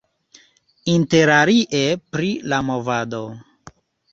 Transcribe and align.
Interalie 0.93 1.83
pri 2.15 2.33
la 2.55 2.61
movado. 2.71 3.21